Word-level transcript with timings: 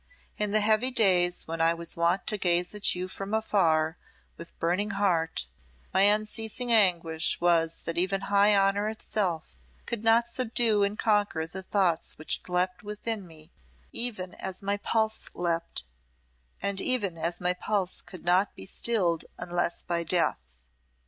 In 0.39 0.49
the 0.49 0.61
heavy 0.61 0.89
days 0.89 1.47
when 1.47 1.61
I 1.61 1.75
was 1.75 1.95
wont 1.95 2.25
to 2.25 2.37
gaze 2.39 2.73
at 2.73 2.95
you 2.95 3.07
from 3.07 3.35
afar 3.35 3.99
with 4.35 4.57
burning 4.57 4.89
heart, 4.97 5.45
my 5.93 6.01
unceasing 6.01 6.71
anguish 6.71 7.39
was 7.39 7.77
that 7.85 7.99
even 7.99 8.21
high 8.21 8.55
honour 8.55 8.89
itself 8.89 9.55
could 9.85 10.03
not 10.03 10.27
subdue 10.27 10.81
and 10.81 10.97
conquer 10.97 11.45
the 11.45 11.61
thoughts 11.61 12.17
which 12.17 12.41
leaped 12.49 12.81
within 12.81 13.27
me 13.27 13.51
even 13.91 14.33
as 14.33 14.63
my 14.63 14.77
pulse 14.77 15.29
leaped, 15.35 15.83
and 16.63 16.81
even 16.81 17.15
as 17.15 17.39
my 17.39 17.53
pulse 17.53 18.01
could 18.01 18.25
not 18.25 18.55
be 18.55 18.65
stilled 18.65 19.25
unless 19.37 19.83
by 19.83 20.03
death. 20.03 20.55